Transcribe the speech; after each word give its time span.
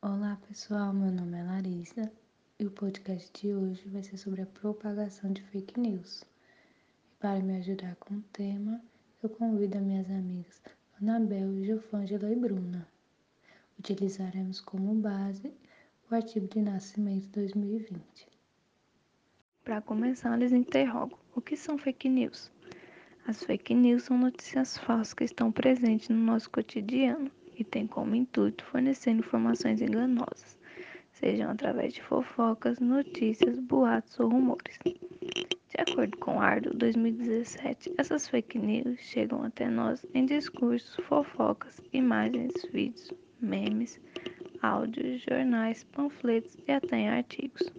Olá 0.00 0.38
pessoal, 0.46 0.92
meu 0.92 1.10
nome 1.10 1.36
é 1.36 1.42
Larissa 1.42 2.12
e 2.56 2.64
o 2.64 2.70
podcast 2.70 3.32
de 3.34 3.52
hoje 3.52 3.88
vai 3.88 4.04
ser 4.04 4.16
sobre 4.16 4.42
a 4.42 4.46
propagação 4.46 5.32
de 5.32 5.42
fake 5.42 5.80
news. 5.80 6.22
E 6.22 7.16
para 7.18 7.40
me 7.40 7.56
ajudar 7.56 7.96
com 7.96 8.14
o 8.14 8.22
tema, 8.32 8.80
eu 9.20 9.28
convido 9.28 9.76
as 9.76 9.82
minhas 9.82 10.08
amigas 10.08 10.62
Anabel, 11.02 11.64
Jofângela 11.64 12.30
e 12.30 12.36
Bruna. 12.36 12.86
Utilizaremos 13.76 14.60
como 14.60 14.94
base 14.94 15.52
o 16.08 16.14
artigo 16.14 16.46
de 16.46 16.60
nascimento 16.60 17.26
2020. 17.30 18.28
Para 19.64 19.80
começar, 19.80 20.36
lhes 20.36 20.52
interrogo: 20.52 21.18
o 21.34 21.40
que 21.40 21.56
são 21.56 21.76
fake 21.76 22.08
news? 22.08 22.52
As 23.28 23.42
fake 23.42 23.74
news 23.74 24.04
são 24.04 24.16
notícias 24.16 24.78
falsas 24.78 25.12
que 25.12 25.24
estão 25.24 25.50
presentes 25.50 26.08
no 26.10 26.16
nosso 26.16 26.48
cotidiano 26.48 27.28
e 27.56 27.64
têm 27.64 27.84
como 27.84 28.14
intuito 28.14 28.64
fornecer 28.66 29.10
informações 29.10 29.82
enganosas, 29.82 30.56
sejam 31.10 31.50
através 31.50 31.92
de 31.92 32.02
fofocas, 32.04 32.78
notícias, 32.78 33.58
boatos 33.58 34.20
ou 34.20 34.28
rumores. 34.28 34.78
De 34.84 35.80
acordo 35.90 36.16
com 36.18 36.40
Ardo 36.40 36.72
2017, 36.74 37.94
essas 37.98 38.28
fake 38.28 38.60
news 38.60 39.00
chegam 39.00 39.42
até 39.42 39.68
nós 39.68 40.06
em 40.14 40.24
discursos, 40.24 40.94
fofocas, 41.06 41.80
imagens, 41.92 42.52
vídeos, 42.72 43.12
memes, 43.40 44.00
áudios, 44.62 45.20
jornais, 45.22 45.82
panfletos 45.82 46.56
e 46.68 46.70
até 46.70 46.96
em 46.96 47.08
artigos. 47.08 47.72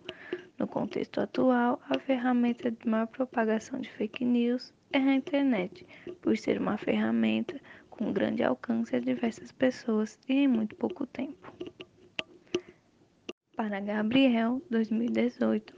No 0.60 0.68
contexto 0.68 1.22
atual, 1.22 1.82
a 1.90 1.98
ferramenta 2.00 2.70
de 2.70 2.86
maior 2.86 3.08
propagação 3.08 3.80
de 3.80 3.90
fake 3.91 4.26
news 4.26 4.74
é 4.91 5.00
a 5.00 5.14
internet, 5.14 5.86
por 6.22 6.38
ser 6.38 6.59
uma 6.59 6.77
ferramenta 6.77 7.59
com 7.90 8.14
grande 8.14 8.44
alcance 8.44 8.96
a 8.96 9.00
diversas 9.00 9.52
pessoas 9.52 10.18
e 10.30 10.34
em 10.34 10.48
muito 10.48 10.76
pouco 10.76 11.05
tempo. 11.05 11.54
Para 13.55 13.80
Gabriel, 13.80 14.62
2018, 14.70 15.74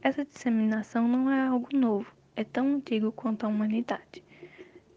essa 0.00 0.24
disseminação 0.24 1.08
não 1.08 1.30
é 1.30 1.46
algo 1.46 1.68
novo, 1.76 2.14
é 2.36 2.44
tão 2.44 2.76
antigo 2.76 3.10
quanto 3.10 3.44
a 3.44 3.48
humanidade. 3.48 4.22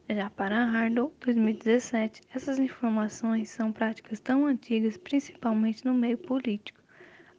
Já 0.09 0.29
para 0.29 0.63
Hardle, 0.63 1.11
2017, 1.19 2.21
essas 2.33 2.59
informações 2.59 3.49
são 3.49 3.73
práticas 3.73 4.19
tão 4.19 4.45
antigas, 4.45 4.95
principalmente 4.95 5.83
no 5.83 5.93
meio 5.93 6.17
político, 6.17 6.79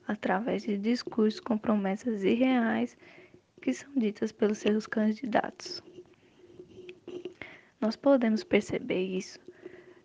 através 0.06 0.64
de 0.64 0.76
discursos 0.76 1.40
com 1.40 1.56
promessas 1.56 2.24
irreais 2.24 2.96
que 3.62 3.72
são 3.72 3.90
ditas 3.94 4.32
pelos 4.32 4.58
seus 4.58 4.86
candidatos. 4.86 5.82
Nós 7.80 7.94
podemos 7.94 8.42
perceber 8.42 9.04
isso 9.04 9.38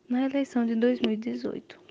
na 0.07 0.25
eleição 0.25 0.63
de 0.63 0.75
2018, 0.75 1.81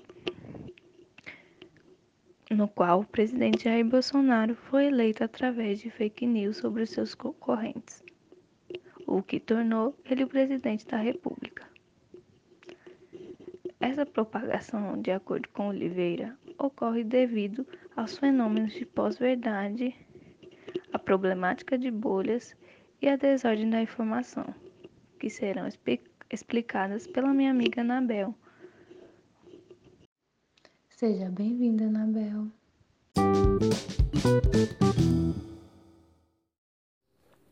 no 2.51 2.69
qual 2.69 3.01
o 3.01 3.05
presidente 3.05 3.65
Jair 3.65 3.85
Bolsonaro 3.85 4.55
foi 4.55 4.85
eleito 4.85 5.25
através 5.25 5.81
de 5.81 5.89
fake 5.89 6.25
news 6.25 6.55
sobre 6.55 6.83
os 6.83 6.89
seus 6.89 7.13
concorrentes, 7.13 8.01
o 9.05 9.21
que 9.21 9.41
tornou 9.41 9.93
ele 10.05 10.23
o 10.23 10.27
presidente 10.27 10.87
da 10.87 10.95
República. 10.95 11.67
Essa 13.77 14.05
propagação, 14.05 15.01
de 15.01 15.11
acordo 15.11 15.49
com 15.49 15.67
Oliveira, 15.67 16.37
ocorre 16.57 17.03
devido 17.03 17.67
aos 17.93 18.17
fenômenos 18.17 18.71
de 18.71 18.85
pós-verdade, 18.85 19.93
a 20.93 20.97
problemática 20.97 21.77
de 21.77 21.91
bolhas 21.91 22.55
e 23.01 23.09
a 23.09 23.17
desordem 23.17 23.69
da 23.69 23.81
informação 23.81 24.62
que 25.23 25.29
serão 25.29 25.65
explicadas 26.29 27.07
pela 27.07 27.33
minha 27.33 27.49
amiga 27.49 27.79
Anabel. 27.79 28.35
Seja 30.89 31.29
bem-vinda, 31.29 31.85
Anabel. 31.85 32.47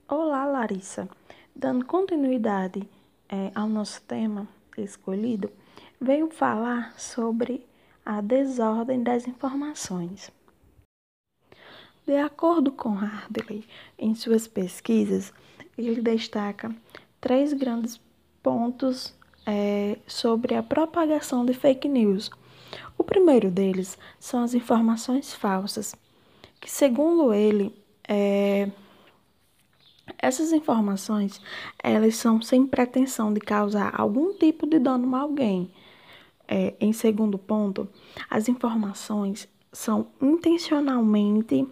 Olá, 0.06 0.44
Larissa. 0.44 1.08
Dando 1.56 1.86
continuidade 1.86 2.86
é, 3.30 3.54
ao 3.56 3.70
nosso 3.70 4.02
tema 4.02 4.50
escolhido, 4.78 5.50
venho 5.98 6.30
falar 6.30 7.00
sobre 7.00 7.66
a 8.06 8.20
desordem 8.20 9.02
das 9.02 9.26
informações. 9.26 10.30
De 12.06 12.18
acordo 12.18 12.74
com 12.74 12.90
Hardley, 12.90 13.66
em 13.98 14.14
suas 14.14 14.46
pesquisas, 14.46 15.32
ele 15.78 16.02
destaca 16.02 16.76
três 17.22 17.54
grandes 17.54 18.02
pontos 18.42 19.16
é, 19.46 19.98
sobre 20.08 20.56
a 20.56 20.64
propagação 20.64 21.46
de 21.46 21.54
fake 21.54 21.88
news. 21.88 22.32
O 22.98 23.04
primeiro 23.04 23.50
deles 23.50 23.98
são 24.20 24.44
as 24.44 24.54
informações 24.54 25.34
falsas, 25.34 25.96
que, 26.60 26.70
segundo 26.70 27.34
ele, 27.34 27.74
é, 28.08 28.70
essas 30.18 30.52
informações 30.52 31.42
elas 31.84 32.16
são 32.16 32.42
sem 32.42 32.66
pretensão 32.66 33.34
de 33.34 33.40
causar 33.40 33.94
algum 34.00 34.34
tipo 34.34 34.68
de 34.68 34.80
dano 34.80 35.16
a 35.16 35.20
alguém. 35.20 35.72
É, 36.48 36.74
em 36.82 36.92
segundo 36.92 37.38
ponto, 37.38 37.88
as 38.30 38.50
informações 38.50 39.48
são 39.72 40.08
intencionalmente 40.22 41.66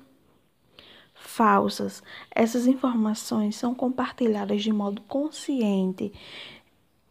falsas. 1.20 2.02
Essas 2.34 2.68
informações 2.68 3.56
são 3.56 3.76
compartilhadas 3.76 4.64
de 4.64 4.72
modo 4.72 5.02
consciente 5.04 6.12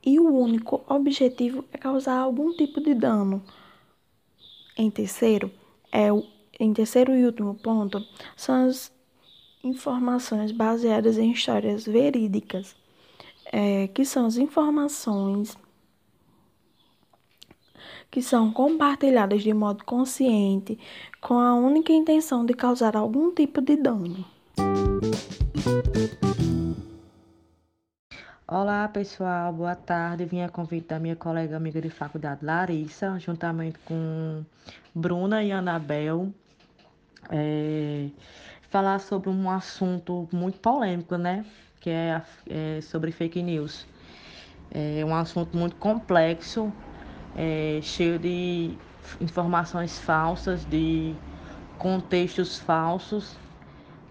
e 0.04 0.18
o 0.18 0.28
único 0.28 0.82
objetivo 0.88 1.64
é 1.72 1.78
causar 1.78 2.18
algum 2.18 2.52
tipo 2.52 2.80
de 2.80 2.94
dano. 2.94 3.42
Em 4.76 4.90
terceiro, 4.90 5.50
é 5.90 6.12
o, 6.12 6.24
em 6.58 6.72
terceiro 6.72 7.14
e 7.14 7.24
último 7.24 7.54
ponto, 7.54 8.04
são 8.36 8.66
as 8.66 8.92
informações 9.62 10.52
baseadas 10.52 11.18
em 11.18 11.32
histórias 11.32 11.84
verídicas, 11.84 12.76
é, 13.46 13.88
que 13.88 14.04
são 14.04 14.26
as 14.26 14.36
informações 14.36 15.58
que 18.10 18.22
são 18.22 18.50
compartilhadas 18.52 19.42
de 19.42 19.52
modo 19.52 19.84
consciente 19.84 20.78
com 21.20 21.38
a 21.38 21.54
única 21.54 21.92
intenção 21.92 22.44
de 22.44 22.54
causar 22.54 22.96
algum 22.96 23.34
tipo 23.34 23.60
de 23.60 23.76
dano. 23.76 24.24
Olá 28.50 28.88
pessoal, 28.88 29.52
boa 29.52 29.76
tarde. 29.76 30.24
Vim 30.24 30.40
a 30.40 30.48
convite 30.48 30.88
da 30.88 30.98
minha 30.98 31.14
colega 31.14 31.54
amiga 31.54 31.82
de 31.82 31.90
faculdade 31.90 32.42
Larissa, 32.42 33.18
juntamente 33.18 33.78
com 33.80 34.42
Bruna 34.94 35.44
e 35.44 35.52
Anabel, 35.52 36.32
é, 37.30 38.08
falar 38.70 39.00
sobre 39.00 39.28
um 39.28 39.50
assunto 39.50 40.26
muito 40.32 40.58
polêmico, 40.60 41.16
né? 41.16 41.44
Que 41.78 41.90
é, 41.90 42.22
é 42.48 42.80
sobre 42.80 43.12
fake 43.12 43.42
news. 43.42 43.86
É 44.70 45.04
um 45.04 45.14
assunto 45.14 45.54
muito 45.54 45.76
complexo 45.76 46.72
é, 47.38 47.78
cheio 47.80 48.18
de 48.18 48.76
informações 49.20 49.96
falsas, 50.00 50.64
de 50.64 51.14
contextos 51.78 52.58
falsos, 52.58 53.36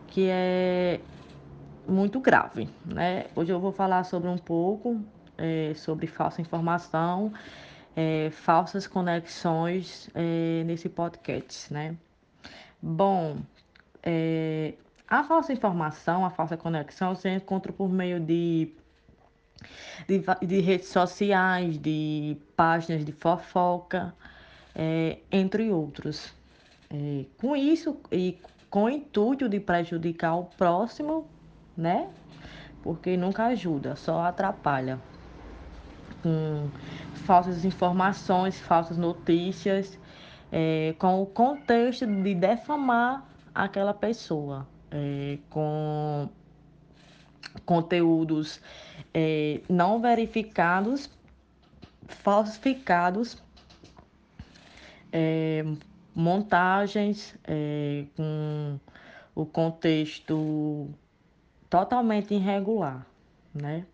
que 0.08 0.30
é 0.30 1.02
muito 1.86 2.22
grave, 2.22 2.70
né? 2.86 3.26
Hoje 3.36 3.52
eu 3.52 3.60
vou 3.60 3.74
falar 3.74 4.06
sobre 4.06 4.30
um 4.30 4.38
pouco 4.38 5.02
é, 5.38 5.74
sobre 5.76 6.08
falsa 6.08 6.42
informação, 6.42 7.34
é, 7.96 8.30
falsas 8.32 8.88
conexões 8.88 10.10
é, 10.16 10.64
nesse 10.66 10.88
podcast, 10.88 11.72
né? 11.72 11.98
Bom, 12.82 13.40
é, 14.02 14.74
a 15.06 15.24
falsa 15.26 15.52
informação, 15.52 16.26
a 16.26 16.30
falsa 16.30 16.56
conexão 16.56 17.14
se 17.14 17.30
encontra 17.30 17.74
por 17.74 17.90
meio 17.90 18.22
de 18.22 18.72
de, 20.08 20.24
de 20.46 20.60
redes 20.60 20.90
sociais, 20.90 21.78
de 21.78 22.38
páginas 22.56 23.06
de 23.06 23.12
fofoca, 23.12 24.14
é, 24.76 25.18
entre 25.32 25.70
outros. 25.70 26.34
É, 26.90 27.26
com 27.38 27.56
isso 27.56 27.98
e 28.12 28.38
com 28.70 28.84
o 28.84 28.90
intuito 28.90 29.50
de 29.50 29.60
prejudicar 29.60 30.36
o 30.36 30.46
próximo, 30.46 31.28
né? 31.76 32.08
Porque 32.82 33.18
nunca 33.18 33.46
ajuda, 33.48 33.96
só 33.96 34.22
atrapalha. 34.22 35.00
Com 36.24 36.70
falsas 37.26 37.66
informações, 37.66 38.60
falsas 38.60 38.98
notícias, 38.98 40.00
é, 40.52 40.96
com 40.98 41.22
o 41.22 41.26
contexto 41.26 42.06
de 42.06 42.34
defamar 42.36 43.26
aquela 43.54 43.94
pessoa, 43.94 44.68
é, 44.92 45.38
com 45.50 46.30
conteúdos 47.66 48.60
é, 49.14 49.62
não 49.70 50.00
verificados, 50.00 51.10
falsificados, 52.08 53.42
é, 55.12 55.64
montagens 56.16 57.36
é, 57.44 58.06
com 58.16 58.80
o 59.36 59.46
contexto 59.46 60.90
totalmente 61.70 62.34
irregular, 62.34 63.06
né? 63.54 63.86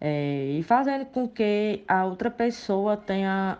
é, 0.00 0.56
e 0.58 0.62
fazendo 0.62 1.04
com 1.06 1.28
que 1.28 1.84
a 1.86 2.06
outra 2.06 2.30
pessoa 2.30 2.96
tenha 2.96 3.58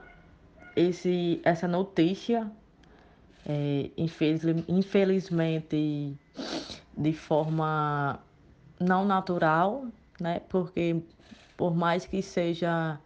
esse, 0.75 1.41
essa 1.45 1.69
notícia, 1.69 2.51
é, 3.47 3.91
infeliz, 3.97 4.43
infelizmente, 4.67 6.17
de 6.97 7.13
forma 7.13 8.19
não 8.81 9.05
natural, 9.05 9.85
né? 10.19 10.41
Porque 10.49 11.03
por 11.57 11.75
mais 11.75 12.07
que 12.07 12.23
seja 12.23 12.99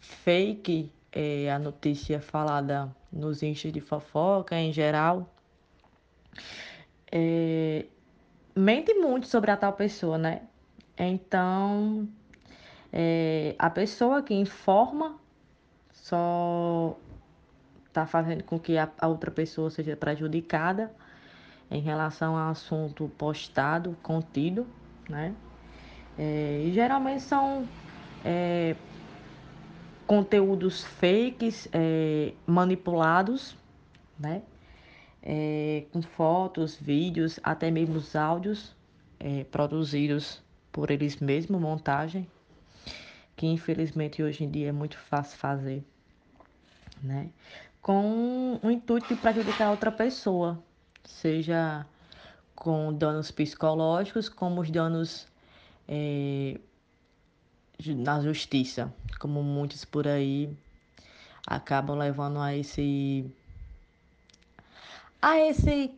fake 0.00 0.90
é, 1.12 1.52
a 1.52 1.58
notícia 1.58 2.20
falada 2.20 2.90
nos 3.12 3.42
índices 3.42 3.72
de 3.72 3.80
fofoca 3.80 4.56
em 4.56 4.72
geral, 4.72 5.30
é, 7.10 7.84
mente 8.56 8.94
muito 8.94 9.26
sobre 9.26 9.50
a 9.50 9.56
tal 9.56 9.74
pessoa, 9.74 10.16
né? 10.16 10.42
Então, 10.96 12.08
é, 12.92 13.54
a 13.58 13.68
pessoa 13.70 14.22
que 14.22 14.34
informa 14.34 15.18
só 15.92 16.96
está 17.86 18.06
fazendo 18.06 18.42
com 18.44 18.58
que 18.58 18.78
a, 18.78 18.90
a, 18.98 19.06
outra 19.06 19.30
pessoa 19.30 19.70
seja 19.70 19.96
prejudicada 19.96 20.90
em 21.70 21.80
relação 21.80 22.36
ao 22.36 22.50
assunto 22.50 23.10
postado, 23.18 23.96
contido, 24.02 24.66
né? 25.08 25.34
É, 26.18 26.64
e 26.66 26.72
geralmente 26.72 27.22
são 27.22 27.66
é, 28.24 28.76
conteúdos 30.06 30.84
fakes, 30.84 31.68
é, 31.72 32.32
manipulados, 32.46 33.56
né? 34.18 34.42
É, 35.22 35.84
com 35.92 36.02
fotos, 36.02 36.76
vídeos, 36.76 37.38
até 37.42 37.70
mesmo 37.70 37.96
os 37.96 38.16
áudios 38.16 38.74
é, 39.20 39.44
produzidos 39.44 40.42
por 40.72 40.90
eles 40.90 41.16
mesmos, 41.16 41.60
montagem, 41.60 42.26
que 43.36 43.46
infelizmente 43.46 44.22
hoje 44.22 44.44
em 44.44 44.50
dia 44.50 44.70
é 44.70 44.72
muito 44.72 44.98
fácil 44.98 45.38
fazer, 45.38 45.84
né? 47.02 47.30
Com 47.80 48.58
o 48.62 48.70
intuito 48.70 49.14
de 49.14 49.20
prejudicar 49.20 49.70
outra 49.70 49.92
pessoa, 49.92 50.62
seja 51.04 51.86
com 52.62 52.94
danos 52.94 53.32
psicológicos, 53.32 54.28
como 54.28 54.60
os 54.60 54.70
danos 54.70 55.26
é, 55.88 56.60
na 57.84 58.20
justiça, 58.20 58.94
como 59.18 59.42
muitos 59.42 59.84
por 59.84 60.06
aí 60.06 60.48
acabam 61.44 61.98
levando 61.98 62.38
a 62.38 62.54
esse 62.54 63.28
a 65.20 65.40
esse 65.40 65.90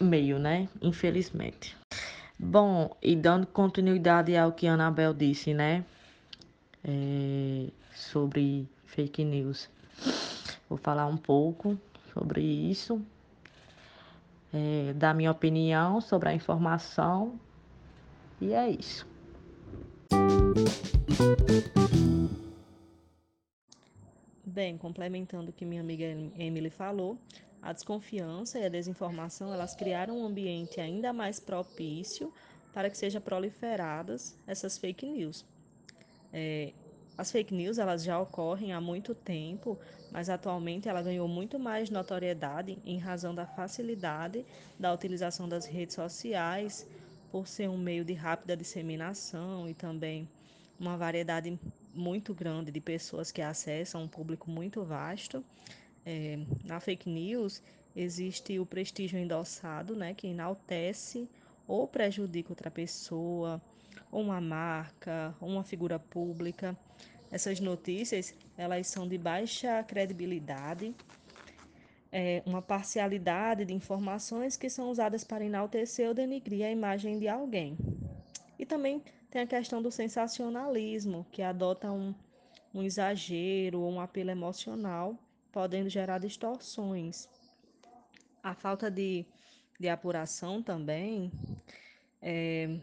meio, 0.00 0.40
né? 0.40 0.68
Infelizmente. 0.82 1.76
Bom, 2.36 2.96
e 3.00 3.14
dando 3.14 3.46
continuidade 3.46 4.36
ao 4.36 4.50
que 4.50 4.66
a 4.66 4.74
Anabel 4.74 5.14
disse, 5.14 5.54
né? 5.54 5.84
É, 6.82 7.68
sobre 7.94 8.68
fake 8.84 9.22
news. 9.22 9.70
Vou 10.68 10.76
falar 10.76 11.06
um 11.06 11.16
pouco 11.16 11.78
sobre 12.12 12.40
isso, 12.42 13.00
é, 14.56 14.94
dar 14.94 15.14
minha 15.14 15.30
opinião 15.30 16.00
sobre 16.00 16.30
a 16.30 16.34
informação, 16.34 17.38
e 18.40 18.54
é 18.54 18.70
isso. 18.70 19.06
Bem, 24.44 24.78
complementando 24.78 25.50
o 25.50 25.52
que 25.52 25.66
minha 25.66 25.82
amiga 25.82 26.06
Emily 26.38 26.70
falou, 26.70 27.18
a 27.60 27.72
desconfiança 27.72 28.58
e 28.58 28.64
a 28.64 28.68
desinformação, 28.70 29.52
elas 29.52 29.74
criaram 29.74 30.20
um 30.20 30.24
ambiente 30.24 30.80
ainda 30.80 31.12
mais 31.12 31.38
propício 31.38 32.32
para 32.72 32.88
que 32.88 32.96
sejam 32.96 33.20
proliferadas 33.20 34.38
essas 34.46 34.78
fake 34.78 35.06
news. 35.06 35.44
É, 36.32 36.72
as 37.18 37.30
fake 37.30 37.54
news 37.54 37.78
elas 37.78 38.04
já 38.04 38.20
ocorrem 38.20 38.72
há 38.72 38.80
muito 38.80 39.14
tempo, 39.14 39.78
mas 40.10 40.28
atualmente 40.28 40.88
ela 40.88 41.02
ganhou 41.02 41.26
muito 41.26 41.58
mais 41.58 41.88
notoriedade 41.88 42.78
em 42.84 42.98
razão 42.98 43.34
da 43.34 43.46
facilidade 43.46 44.44
da 44.78 44.92
utilização 44.92 45.48
das 45.48 45.64
redes 45.64 45.94
sociais, 45.94 46.86
por 47.30 47.46
ser 47.46 47.68
um 47.68 47.78
meio 47.78 48.04
de 48.04 48.12
rápida 48.12 48.56
disseminação 48.56 49.68
e 49.68 49.74
também 49.74 50.28
uma 50.78 50.96
variedade 50.96 51.58
muito 51.94 52.34
grande 52.34 52.70
de 52.70 52.80
pessoas 52.80 53.32
que 53.32 53.40
acessam 53.40 54.02
um 54.02 54.08
público 54.08 54.50
muito 54.50 54.84
vasto. 54.84 55.42
É, 56.04 56.38
na 56.64 56.78
fake 56.80 57.08
news 57.08 57.62
existe 57.94 58.58
o 58.58 58.66
prestígio 58.66 59.18
endossado, 59.18 59.96
né, 59.96 60.12
que 60.12 60.26
enaltece 60.26 61.28
ou 61.66 61.88
prejudica 61.88 62.52
outra 62.52 62.70
pessoa, 62.70 63.60
ou 64.16 64.22
uma 64.22 64.40
marca, 64.40 65.36
ou 65.38 65.46
uma 65.46 65.62
figura 65.62 65.98
pública. 65.98 66.74
Essas 67.30 67.60
notícias 67.60 68.34
elas 68.56 68.86
são 68.86 69.06
de 69.06 69.18
baixa 69.18 69.82
credibilidade, 69.82 70.94
é, 72.10 72.42
uma 72.46 72.62
parcialidade 72.62 73.66
de 73.66 73.74
informações 73.74 74.56
que 74.56 74.70
são 74.70 74.90
usadas 74.90 75.22
para 75.22 75.44
enaltecer 75.44 76.08
ou 76.08 76.14
denigrir 76.14 76.64
a 76.64 76.70
imagem 76.70 77.18
de 77.18 77.28
alguém. 77.28 77.76
E 78.58 78.64
também 78.64 79.02
tem 79.30 79.42
a 79.42 79.46
questão 79.46 79.82
do 79.82 79.90
sensacionalismo, 79.90 81.26
que 81.30 81.42
adota 81.42 81.92
um, 81.92 82.14
um 82.72 82.82
exagero 82.82 83.82
ou 83.82 83.92
um 83.92 84.00
apelo 84.00 84.30
emocional, 84.30 85.14
podendo 85.52 85.90
gerar 85.90 86.20
distorções. 86.20 87.28
A 88.42 88.54
falta 88.54 88.90
de, 88.90 89.26
de 89.78 89.90
apuração 89.90 90.62
também, 90.62 91.30
é, 92.22 92.78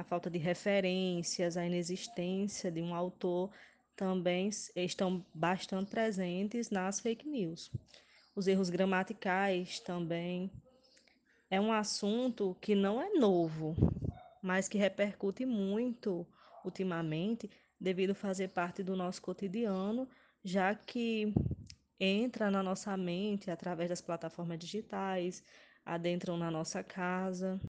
a 0.00 0.04
falta 0.04 0.30
de 0.30 0.38
referências, 0.38 1.58
a 1.58 1.66
inexistência 1.66 2.72
de 2.72 2.80
um 2.80 2.94
autor 2.94 3.50
também 3.94 4.48
estão 4.74 5.24
bastante 5.34 5.90
presentes 5.90 6.70
nas 6.70 7.00
fake 7.00 7.28
news. 7.28 7.70
Os 8.34 8.46
erros 8.46 8.70
gramaticais 8.70 9.78
também 9.80 10.50
é 11.50 11.60
um 11.60 11.70
assunto 11.70 12.56
que 12.62 12.74
não 12.74 13.00
é 13.00 13.10
novo, 13.10 13.76
mas 14.42 14.68
que 14.68 14.78
repercute 14.78 15.44
muito 15.44 16.26
ultimamente 16.64 17.50
devido 17.78 18.14
fazer 18.14 18.48
parte 18.48 18.82
do 18.82 18.96
nosso 18.96 19.20
cotidiano, 19.20 20.08
já 20.42 20.74
que 20.74 21.34
entra 21.98 22.50
na 22.50 22.62
nossa 22.62 22.96
mente 22.96 23.50
através 23.50 23.90
das 23.90 24.00
plataformas 24.00 24.58
digitais, 24.58 25.44
adentram 25.90 26.36
na 26.36 26.50
nossa 26.52 26.84
casa. 26.84 27.60